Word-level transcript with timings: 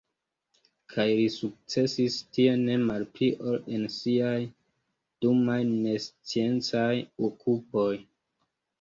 Kaj 0.93 1.03
li 1.19 1.27
sukcesis 1.33 2.15
tie 2.39 2.55
ne 2.63 2.79
malpli 2.87 3.29
ol 3.51 3.61
en 3.77 3.87
siaj 3.99 4.35
dumaj 5.23 5.61
nesciencaj 5.77 6.91
okupoj. 7.33 7.91